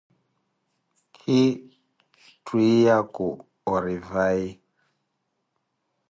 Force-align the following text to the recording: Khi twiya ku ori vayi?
Khi 1.17 1.39
twiya 2.45 2.97
ku 3.15 3.27
ori 3.73 3.95
vayi? 4.09 4.47